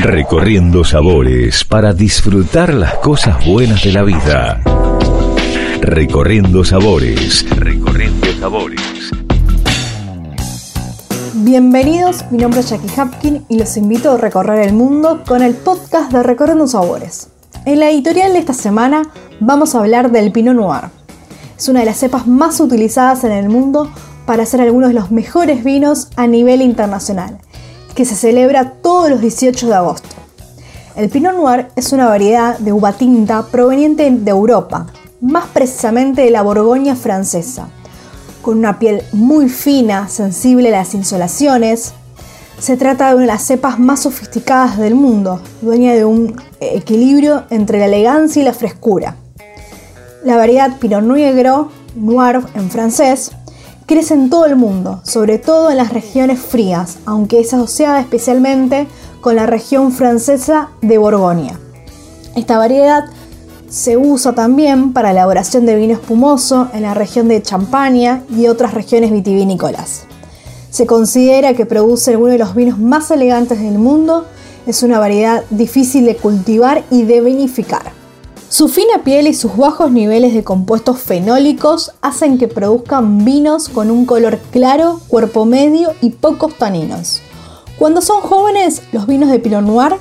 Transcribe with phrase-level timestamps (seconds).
[0.00, 4.60] Recorriendo sabores para disfrutar las cosas buenas de la vida.
[5.80, 7.44] Recorriendo sabores.
[7.50, 8.80] Recorriendo sabores.
[11.34, 15.54] Bienvenidos, mi nombre es Jackie Hapkin y los invito a recorrer el mundo con el
[15.54, 17.30] podcast de Recorriendo Sabores.
[17.64, 19.02] En la editorial de esta semana
[19.40, 20.90] vamos a hablar del Pinot Noir.
[21.58, 23.90] Es una de las cepas más utilizadas en el mundo
[24.26, 27.38] para hacer algunos de los mejores vinos a nivel internacional,
[27.98, 30.14] que se celebra todos los 18 de agosto.
[30.94, 34.86] El Pinot Noir es una variedad de uva tinta proveniente de Europa,
[35.20, 37.70] más precisamente de la Borgoña francesa,
[38.40, 41.92] con una piel muy fina, sensible a las insolaciones.
[42.60, 47.46] Se trata de una de las cepas más sofisticadas del mundo, dueña de un equilibrio
[47.50, 49.16] entre la elegancia y la frescura.
[50.22, 53.32] La variedad Pinot Negro, Noir en francés,
[53.88, 58.86] crece en todo el mundo, sobre todo en las regiones frías, aunque es asociada especialmente
[59.22, 61.58] con la región francesa de Borgoña.
[62.36, 63.06] Esta variedad
[63.70, 68.46] se usa también para la elaboración de vino espumoso en la región de Champaña y
[68.46, 70.02] otras regiones vitivinícolas.
[70.70, 74.26] Se considera que produce uno de los vinos más elegantes del mundo,
[74.66, 77.97] es una variedad difícil de cultivar y de vinificar.
[78.50, 83.90] Su fina piel y sus bajos niveles de compuestos fenólicos hacen que produzcan vinos con
[83.90, 87.20] un color claro, cuerpo medio y pocos taninos.
[87.78, 89.96] Cuando son jóvenes, los vinos de Pinot Noir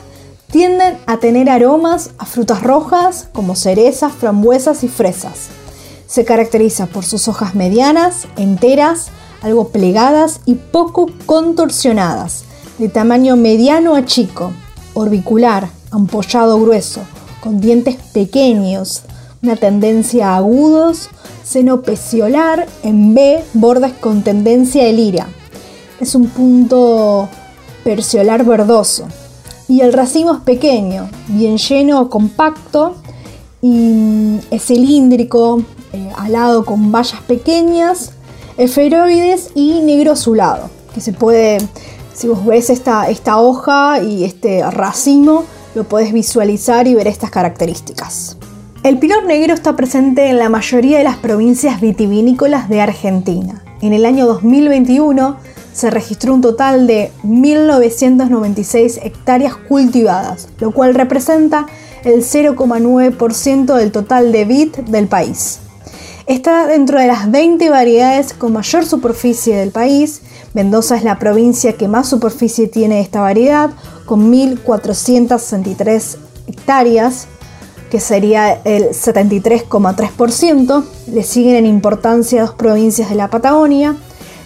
[0.50, 5.50] tienden a tener aromas a frutas rojas como cerezas, frambuesas y fresas.
[6.06, 9.08] Se caracteriza por sus hojas medianas, enteras,
[9.42, 12.46] algo plegadas y poco contorsionadas,
[12.78, 14.54] de tamaño mediano a chico,
[14.94, 17.02] orbicular, ampollado grueso,
[17.42, 19.04] con dientes pequeños,
[19.42, 21.10] una tendencia a agudos,
[21.44, 25.28] seno peciolar en B, bordes con tendencia a lira.
[26.00, 27.30] Es un punto
[27.84, 29.08] perciolar verdoso.
[29.68, 32.96] Y el racimo es pequeño, bien lleno, compacto
[33.62, 35.62] y es cilíndrico,
[35.94, 38.12] eh, alado con bayas pequeñas,
[38.58, 41.58] esferoides y negro azulado, que se puede,
[42.14, 45.44] si vos ves esta, esta hoja y este racimo,
[45.78, 48.38] lo podés visualizar y ver estas características.
[48.84, 53.64] El pinot negro está presente en la mayoría de las provincias vitivinícolas de Argentina.
[53.82, 55.38] En el año 2021
[55.74, 61.68] se registró un total de 1.996 hectáreas cultivadas, lo cual representa
[62.04, 65.60] el 0,9% del total de vid del país.
[66.26, 70.22] Está dentro de las 20 variedades con mayor superficie del país.
[70.54, 73.70] Mendoza es la provincia que más superficie tiene esta variedad,
[74.08, 77.28] con 1.463 hectáreas,
[77.92, 80.84] que sería el 73,3%.
[81.14, 83.96] Le siguen en importancia dos provincias de la Patagonia,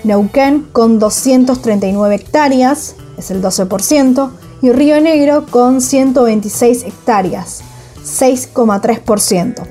[0.03, 7.61] Neuquén con 239 hectáreas, es el 12%, y Río Negro con 126 hectáreas,
[8.03, 9.63] 6,3%.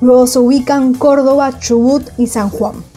[0.00, 2.93] Luego se ubican Córdoba, Chubut y San Juan.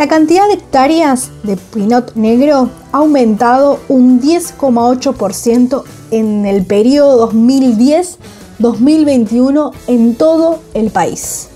[0.00, 9.72] La cantidad de hectáreas de Pinot Negro ha aumentado un 10,8% en el periodo 2010-2021
[9.88, 11.48] en todo el país.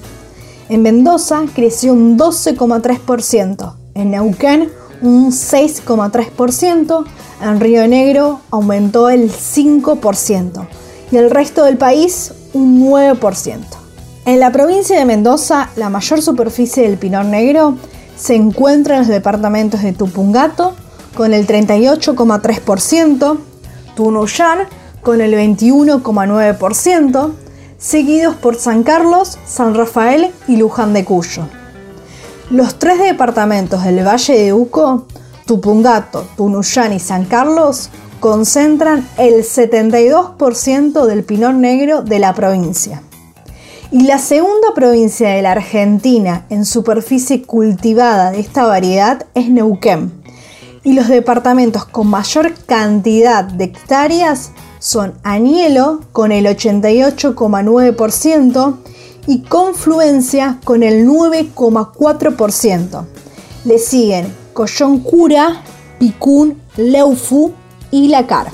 [0.69, 7.05] En Mendoza creció un 12,3%, en Neuquén un 6,3%,
[7.41, 10.66] en Río Negro aumentó el 5%
[11.11, 13.56] y el resto del país un 9%.
[14.26, 17.78] En la provincia de Mendoza, la mayor superficie del pinor negro
[18.16, 20.75] se encuentra en los departamentos de Tupungato
[21.16, 23.38] con el 38,3%,
[23.94, 24.58] Tunuyán
[25.02, 27.32] con el 21,9%,
[27.78, 31.42] seguidos por San Carlos, San Rafael y Luján de Cuyo.
[32.50, 35.06] Los tres departamentos del Valle de Uco,
[35.46, 43.02] Tupungato, Tunuyán y San Carlos, concentran el 72% del pinor negro de la provincia.
[43.94, 50.10] Y la segunda provincia de la Argentina en superficie cultivada de esta variedad es Neuquén.
[50.82, 54.50] Y los departamentos con mayor cantidad de hectáreas
[54.81, 58.79] son Anielo con el 88,9%
[59.29, 63.05] y Confluencia con el 9,4%.
[63.64, 65.62] Le siguen Collón Cura,
[66.00, 67.52] Picún, Leufu
[67.93, 68.49] y Lacar.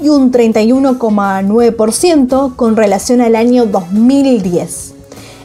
[0.00, 4.93] y un 31,9% con relación al año 2010.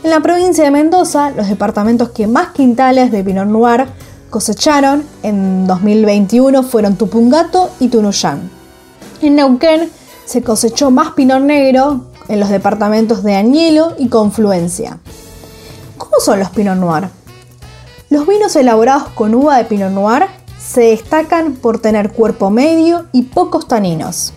[0.02, 3.86] En la provincia de Mendoza, los departamentos que más quintales de Pinot Noir
[4.30, 8.50] cosecharon en 2021 fueron Tupungato y Tunuyán.
[9.22, 9.92] En Neuquén
[10.24, 15.00] se cosechó más Pinot Negro en los departamentos de Añelo y Confluencia.
[15.98, 17.10] ¿Cómo son los Pinot Noir?
[18.10, 23.24] Los vinos elaborados con uva de Pinot Noir se destacan por tener cuerpo medio y
[23.24, 24.32] pocos taninos.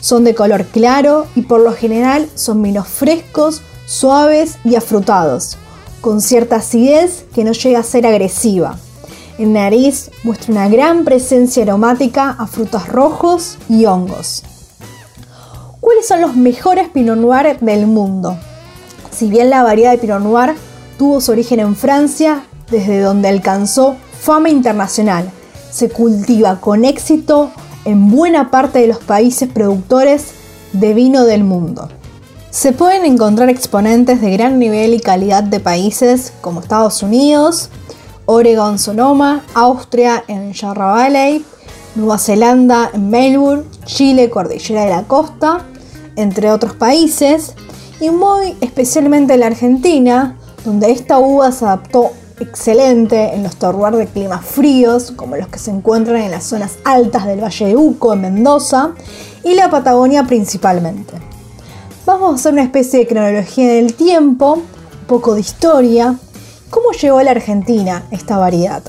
[0.00, 5.56] Son de color claro y por lo general son vinos frescos, suaves y afrutados,
[6.00, 8.76] con cierta acidez que no llega a ser agresiva.
[9.38, 14.42] En nariz muestra una gran presencia aromática a frutos rojos y hongos.
[15.80, 18.38] ¿Cuáles son los mejores Pinot Noir del mundo?
[19.10, 20.54] Si bien la variedad de Pinot Noir
[20.98, 25.30] tuvo su origen en Francia, desde donde alcanzó fama internacional,
[25.70, 27.50] se cultiva con éxito
[27.84, 30.32] en buena parte de los países productores
[30.72, 31.88] de vino del mundo.
[32.54, 37.68] Se pueden encontrar exponentes de gran nivel y calidad de países como Estados Unidos,
[38.26, 41.44] Oregon Sonoma, Austria en Yarra Valley,
[41.96, 45.64] Nueva Zelanda en Melbourne, Chile, Cordillera de la Costa,
[46.14, 47.54] entre otros países,
[48.00, 54.06] y muy especialmente la Argentina, donde esta uva se adaptó excelente en los terroirs de
[54.06, 58.12] climas fríos, como los que se encuentran en las zonas altas del Valle de Uco,
[58.12, 58.92] en Mendoza,
[59.42, 61.23] y la Patagonia principalmente.
[62.06, 66.18] Vamos a hacer una especie de cronología del tiempo, un poco de historia.
[66.68, 68.82] ¿Cómo llegó a la Argentina esta variedad?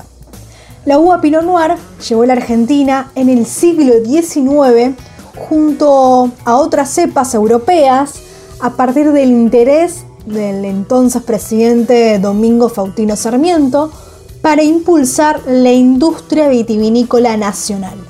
[0.84, 1.76] La uva Pinot Noir
[2.06, 4.94] llegó a la Argentina en el siglo XIX
[5.48, 8.16] junto a otras cepas europeas
[8.60, 13.90] a partir del interés del entonces presidente Domingo Fautino Sarmiento
[14.42, 18.05] para impulsar la industria vitivinícola nacional.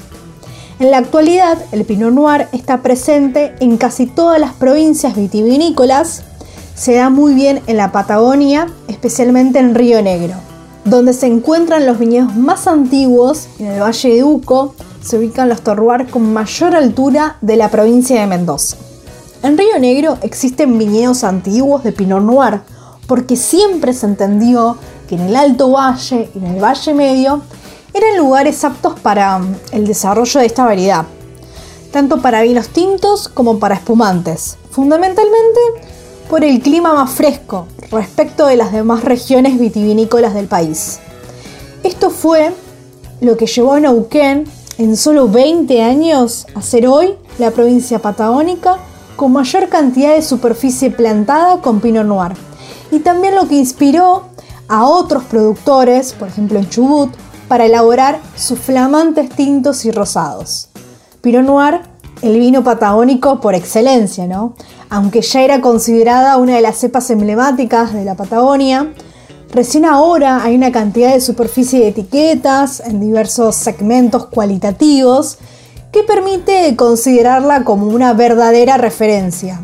[0.78, 6.22] En la actualidad, el Pinot Noir está presente en casi todas las provincias vitivinícolas.
[6.74, 10.34] Se da muy bien en la Patagonia, especialmente en Río Negro,
[10.84, 13.48] donde se encuentran los viñedos más antiguos.
[13.58, 18.20] En el Valle de Uco se ubican los terroirs con mayor altura de la provincia
[18.20, 18.76] de Mendoza.
[19.42, 22.60] En Río Negro existen viñedos antiguos de Pinot Noir,
[23.06, 24.76] porque siempre se entendió
[25.08, 27.40] que en el Alto Valle y en el Valle Medio
[27.96, 31.06] eran lugares aptos para mm, el desarrollo de esta variedad,
[31.92, 35.60] tanto para vinos tintos como para espumantes, fundamentalmente
[36.28, 40.98] por el clima más fresco respecto de las demás regiones vitivinícolas del país.
[41.82, 42.52] Esto fue
[43.20, 44.44] lo que llevó a Neuquén
[44.78, 48.76] en solo 20 años a ser hoy la provincia patagónica
[49.14, 52.32] con mayor cantidad de superficie plantada con Pinot Noir
[52.90, 54.24] y también lo que inspiró
[54.68, 57.10] a otros productores, por ejemplo en Chubut,
[57.48, 60.68] para elaborar sus flamantes tintos y rosados.
[61.20, 61.80] Pinot Noir,
[62.22, 64.54] el vino patagónico por excelencia, ¿no?
[64.90, 68.92] Aunque ya era considerada una de las cepas emblemáticas de la Patagonia,
[69.52, 75.38] recién ahora hay una cantidad de superficie de etiquetas en diversos segmentos cualitativos
[75.92, 79.60] que permite considerarla como una verdadera referencia.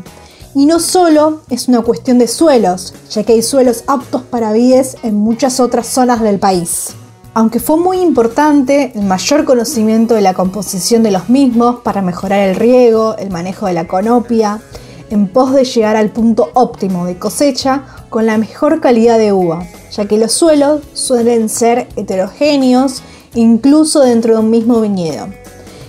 [0.55, 4.97] Y no solo es una cuestión de suelos, ya que hay suelos aptos para vides
[5.01, 6.95] en muchas otras zonas del país
[7.33, 12.47] aunque fue muy importante el mayor conocimiento de la composición de los mismos para mejorar
[12.47, 14.61] el riego, el manejo de la conopia,
[15.09, 19.65] en pos de llegar al punto óptimo de cosecha con la mejor calidad de uva,
[19.91, 23.01] ya que los suelos suelen ser heterogéneos
[23.35, 25.27] incluso dentro de un mismo viñedo.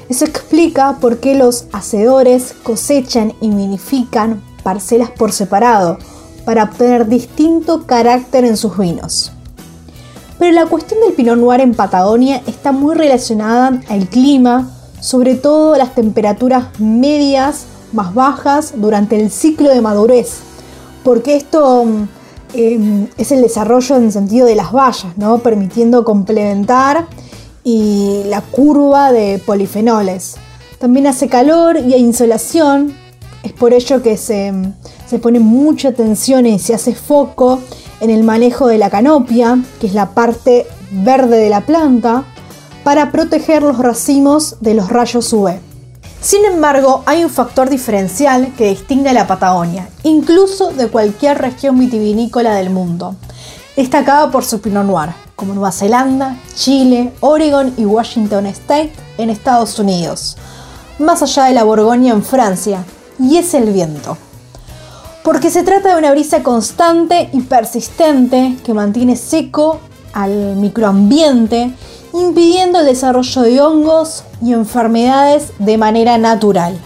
[0.08, 5.98] Eso explica por qué los hacedores cosechan y vinifican parcelas por separado
[6.44, 9.32] para obtener distinto carácter en sus vinos.
[10.38, 15.76] Pero la cuestión del Pinot Noir en Patagonia está muy relacionada al clima, sobre todo
[15.76, 20.40] las temperaturas medias más bajas durante el ciclo de madurez,
[21.04, 21.84] porque esto
[22.52, 25.38] em, es el desarrollo en el sentido de las bayas, ¿no?
[25.38, 27.06] permitiendo complementar
[27.62, 30.36] y la curva de polifenoles.
[30.78, 32.94] También hace calor y hay insolación,
[33.44, 34.52] es por ello que se,
[35.06, 37.60] se pone mucha atención y se hace foco
[38.04, 42.24] en el manejo de la canopia, que es la parte verde de la planta,
[42.84, 45.54] para proteger los racimos de los rayos UV.
[46.20, 51.78] Sin embargo, hay un factor diferencial que distingue a la Patagonia, incluso de cualquier región
[51.78, 53.16] vitivinícola del mundo,
[53.74, 59.78] destacado por su Pinot Noir, como Nueva Zelanda, Chile, Oregon y Washington State en Estados
[59.78, 60.36] Unidos,
[60.98, 62.84] más allá de la Borgoña en Francia,
[63.18, 64.18] y es el viento
[65.24, 69.80] porque se trata de una brisa constante y persistente que mantiene seco
[70.12, 71.72] al microambiente,
[72.12, 76.78] impidiendo el desarrollo de hongos y enfermedades de manera natural.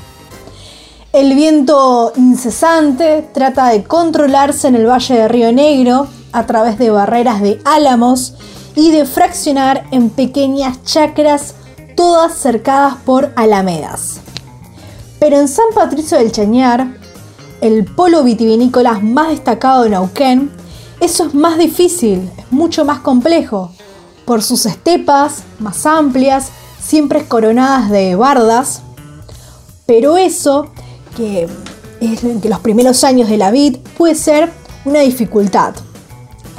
[1.13, 6.91] El viento incesante trata de controlarse en el Valle de Río Negro a través de
[6.91, 8.35] barreras de álamos
[8.77, 11.55] y de fraccionar en pequeñas chacras
[11.97, 14.21] todas cercadas por alamedas.
[15.19, 16.98] Pero en San Patricio del Chañar,
[17.61, 20.51] el polo vitivinícola más destacado de Neuquén,
[21.01, 23.73] eso es más difícil, es mucho más complejo,
[24.25, 26.51] por sus estepas más amplias,
[26.81, 28.83] siempre coronadas de bardas,
[29.87, 30.71] pero eso,
[31.17, 31.49] que
[32.01, 34.53] es que los primeros años de la vid, puede ser
[34.85, 35.75] una dificultad.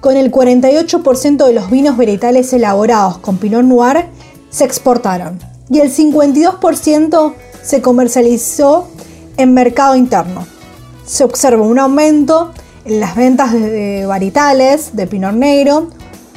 [0.00, 4.06] con el 48% de los vinos vegetales elaborados con Pinot Noir
[4.50, 5.38] se exportaron
[5.70, 8.88] y el 52% se comercializó
[9.36, 10.51] en mercado interno.
[11.12, 12.52] Se observa un aumento
[12.86, 15.88] en las ventas de varietales de Pinot Negro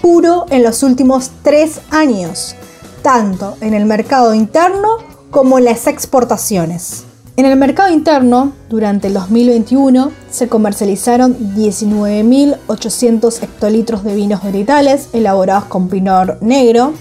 [0.02, 2.58] puro en los últimos tres años,
[3.02, 4.98] tanto en el mercado interno
[5.32, 7.06] como en las exportaciones.
[7.38, 15.64] En el mercado interno, durante el 2021, se comercializaron 19.800 hectolitros de vinos vegetales elaborados
[15.70, 16.92] con pinor negro.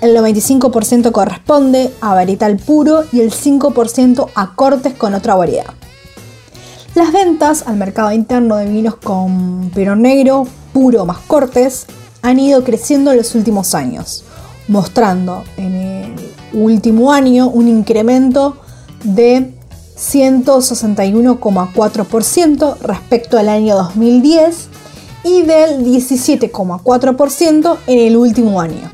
[0.00, 5.74] El 95% corresponde a varietal puro y el 5% a cortes con otra variedad.
[6.94, 11.86] Las ventas al mercado interno de vinos con pinor negro, puro más cortes,
[12.20, 14.24] han ido creciendo en los últimos años
[14.68, 16.14] mostrando en el
[16.52, 18.58] último año un incremento
[19.04, 19.54] de
[19.96, 24.68] 161,4% respecto al año 2010
[25.24, 28.90] y del 17,4% en el último año.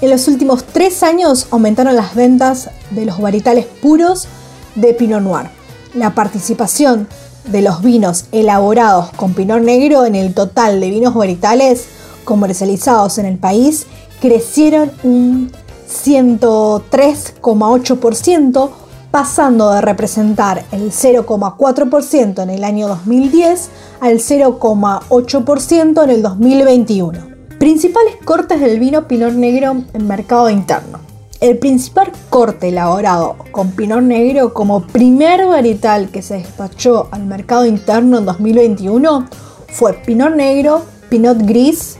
[0.00, 4.28] En los últimos tres años aumentaron las ventas de los varietales puros
[4.74, 5.61] de Pinot Noir.
[5.94, 7.08] La participación
[7.44, 11.86] de los vinos elaborados con Pinot Negro en el total de vinos varietales
[12.24, 13.86] comercializados en el país
[14.20, 15.52] crecieron un
[15.92, 18.70] 103,8%,
[19.10, 23.68] pasando de representar el 0,4% en el año 2010
[24.00, 27.32] al 0,8% en el 2021.
[27.58, 31.11] Principales cortes del vino Pinot Negro en mercado interno.
[31.42, 37.66] El principal corte elaborado con Pinot Negro como primer varietal que se despachó al mercado
[37.66, 39.26] interno en 2021
[39.66, 41.96] fue Pinot Negro, Pinot Gris,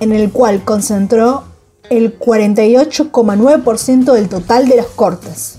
[0.00, 1.44] en el cual concentró
[1.88, 5.54] el 48,9% del total de los cortes.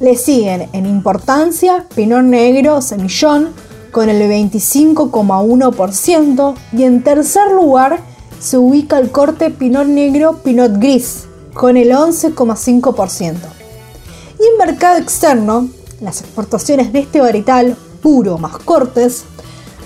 [0.00, 3.50] Le siguen en importancia Pinot Negro Semillón
[3.92, 8.00] con el 25,1% y en tercer lugar
[8.40, 11.25] se ubica el corte Pinot Negro Pinot Gris
[11.56, 13.34] con el 11,5%.
[14.38, 15.68] Y en mercado externo,
[16.00, 19.24] las exportaciones de este varietal puro más cortes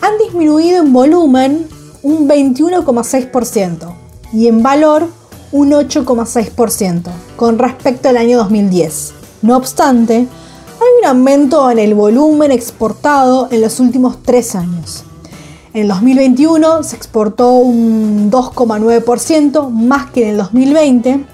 [0.00, 1.68] han disminuido en volumen
[2.02, 3.94] un 21,6%
[4.32, 5.08] y en valor
[5.52, 9.12] un 8,6% con respecto al año 2010.
[9.42, 15.04] No obstante, hay un aumento en el volumen exportado en los últimos tres años.
[15.72, 21.26] En el 2021 se exportó un 2,9% más que en el 2020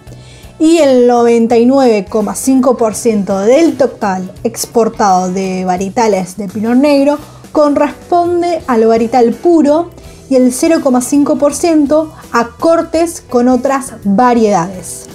[0.58, 7.18] y el 99,5% del total exportado de varietales de Pinot Negro
[7.52, 9.90] corresponde al varietal puro
[10.28, 15.06] y el 0,5% a cortes con otras variedades.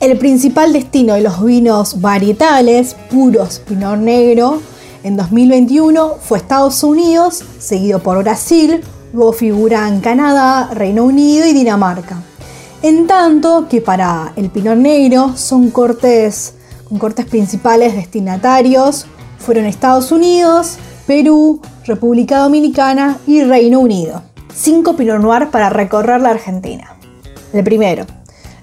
[0.00, 4.62] El principal destino de los vinos varietales puros Pinot Negro
[5.02, 8.82] en 2021 fue Estados Unidos, seguido por Brasil,
[9.12, 12.22] luego figuran Canadá, Reino Unido y Dinamarca.
[12.82, 16.54] En tanto que para el Pinot Negro son cortes
[16.88, 19.06] con cortes principales destinatarios
[19.38, 24.22] fueron Estados Unidos, Perú, República Dominicana y Reino Unido.
[24.54, 26.96] Cinco Pinot Noir para recorrer la Argentina.
[27.52, 28.06] El primero,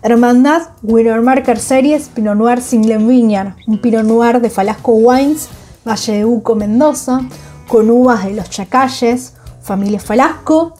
[0.01, 5.47] Hermandad Winner Marker Series Pinot Noir Single Vineyard, un Pinot Noir de Falasco Wines,
[5.87, 7.21] Valle de Uco, Mendoza,
[7.67, 10.73] con uvas de los Chacalles, familia Falasco.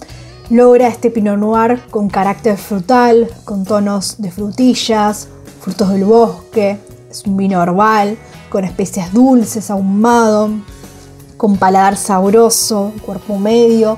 [0.49, 5.27] Logra este Pinot Noir con carácter frutal, con tonos de frutillas,
[5.59, 6.77] frutos del bosque.
[7.11, 10.49] Es un vino herbal, con especias dulces, ahumado,
[11.35, 13.97] con paladar sabroso, cuerpo medio,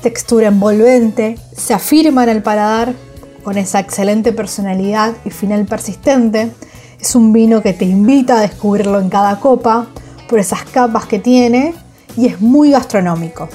[0.00, 1.38] textura envolvente.
[1.54, 2.94] Se afirma en el paladar
[3.44, 6.50] con esa excelente personalidad y final persistente.
[6.98, 9.88] Es un vino que te invita a descubrirlo en cada copa
[10.30, 11.74] por esas capas que tiene
[12.16, 13.50] y es muy gastronómico.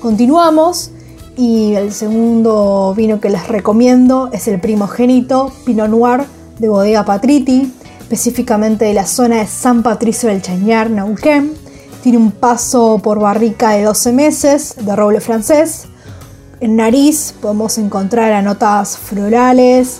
[0.00, 0.92] Continuamos
[1.36, 6.24] y el segundo vino que les recomiendo es el primogénito Pinot Noir
[6.58, 11.52] de Bodega Patriti, específicamente de la zona de San Patricio del Chañar, Neuquén.
[12.02, 15.88] Tiene un paso por barrica de 12 meses de roble francés
[16.62, 19.98] en nariz podemos encontrar notas florales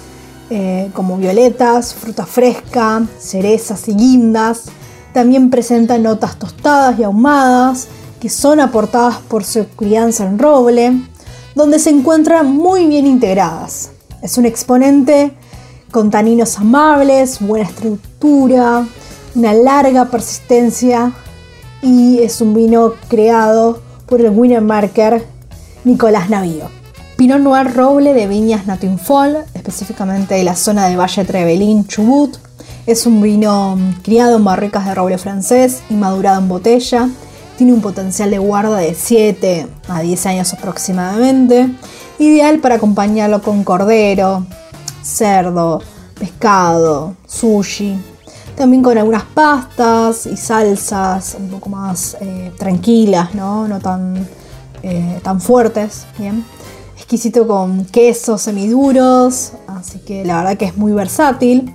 [0.48, 4.66] eh, como violetas, fruta fresca, cerezas y guindas.
[5.12, 7.88] También presenta notas tostadas y ahumadas
[8.20, 11.00] que son aportadas por su crianza en roble,
[11.54, 13.90] donde se encuentran muy bien integradas.
[14.22, 15.32] Es un exponente
[15.90, 18.86] con taninos amables, buena estructura,
[19.34, 21.12] una larga persistencia
[21.82, 25.26] y es un vino creado por el Winner Marker
[25.84, 26.70] Nicolás Navío.
[27.16, 32.36] Pinot Noir Roble de Viñas Natinfol, específicamente de la zona de Valle Trevelin, Chubut.
[32.86, 37.08] Es un vino criado en barricas de roble francés y madurado en botella.
[37.56, 41.68] Tiene un potencial de guarda de 7 a 10 años aproximadamente.
[42.18, 44.46] Ideal para acompañarlo con cordero,
[45.02, 45.80] cerdo,
[46.18, 47.96] pescado, sushi.
[48.56, 53.66] También con algunas pastas y salsas un poco más eh, tranquilas, ¿no?
[53.66, 54.26] no tan
[54.82, 56.44] eh, tan fuertes, bien.
[56.96, 61.72] Exquisito con quesos semiduros, así que la verdad que es muy versátil.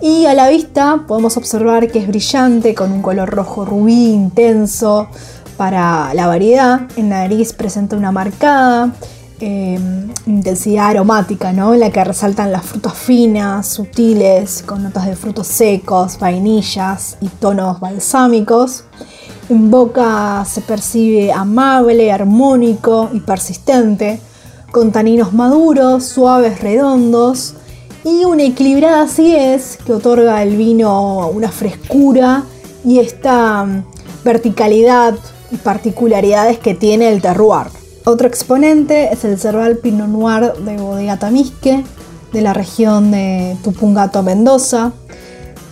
[0.00, 5.08] Y a la vista podemos observar que es brillante con un color rojo rubí intenso
[5.56, 6.82] para la variedad.
[6.96, 8.92] En la nariz presenta una marcada
[9.40, 9.78] eh,
[10.26, 11.74] intensidad aromática, ¿no?
[11.74, 17.28] En la que resaltan las frutas finas, sutiles, con notas de frutos secos, vainillas y
[17.28, 18.84] tonos balsámicos.
[19.48, 24.20] En boca se percibe amable, armónico y persistente,
[24.70, 27.54] con taninos maduros, suaves, redondos
[28.04, 32.44] y una equilibrada acidez que otorga al vino una frescura
[32.84, 33.84] y esta mm,
[34.24, 35.14] verticalidad
[35.50, 37.68] y particularidades que tiene el terroir.
[38.04, 41.82] Otro exponente es el Cerval Pinot Noir de Bodega Tamisque,
[42.32, 44.92] de la región de Tupungato, Mendoza,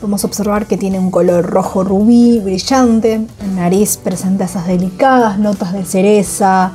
[0.03, 3.13] Podemos observar que tiene un color rojo rubí, brillante.
[3.13, 6.73] En nariz presenta esas delicadas notas de cereza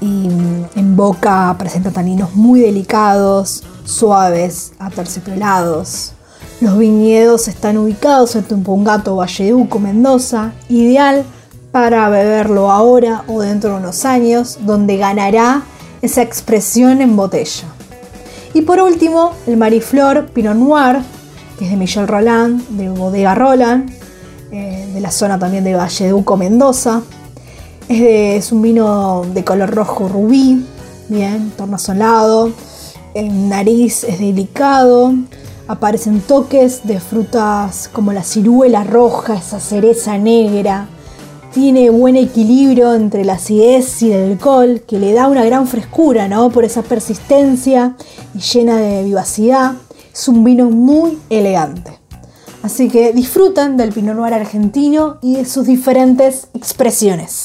[0.00, 0.26] y
[0.74, 6.12] en boca presenta taninos muy delicados, suaves, aterciopelados.
[6.60, 11.24] Los viñedos están ubicados en Tumpungato, Valleduco, Mendoza, ideal
[11.72, 15.62] para beberlo ahora o dentro de unos años, donde ganará
[16.02, 17.64] esa expresión en botella.
[18.54, 21.00] Y por último, el Mariflor Pinot Noir
[21.60, 23.90] es de Michel Roland, de Bodega Roland,
[24.50, 27.02] eh, de la zona también de Valleduco, Mendoza.
[27.88, 30.66] Es, un vino de color rojo rubí,
[31.08, 32.50] bien, tornasolado.
[33.14, 35.14] En nariz es delicado.
[35.68, 40.88] Aparecen toques de frutas como la ciruela roja, esa cereza negra.
[41.52, 46.26] Tiene buen equilibrio entre la acidez y el alcohol, que le da una gran frescura,
[46.26, 46.50] ¿no?
[46.50, 47.96] Por esa persistencia
[48.34, 49.74] y llena de vivacidad.
[50.12, 51.98] Es un vino muy elegante.
[52.62, 57.44] Así que disfruten del Pinot Noir argentino y de sus diferentes expresiones.